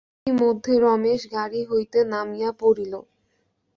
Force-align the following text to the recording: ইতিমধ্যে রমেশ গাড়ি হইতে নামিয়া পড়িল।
ইতিমধ্যে 0.19 0.73
রমেশ 0.85 1.21
গাড়ি 1.35 1.61
হইতে 1.69 1.99
নামিয়া 2.11 2.51
পড়িল। 2.61 2.93